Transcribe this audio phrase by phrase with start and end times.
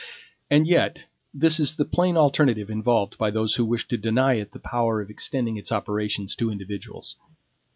[0.49, 4.51] And yet this is the plain alternative involved by those who wish to deny it
[4.51, 7.17] the power of extending its operations to individuals.